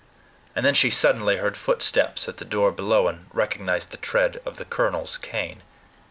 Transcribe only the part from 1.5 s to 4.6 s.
footsteps at the door below, and recognized the tread of